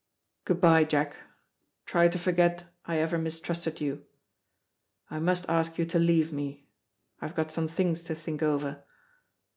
[0.45, 1.15] Good bye, Jack;
[1.85, 4.03] try to forget I ever mistrusted you.
[5.11, 6.65] I must ask you to leave me;
[7.21, 8.83] I've got some things to think over."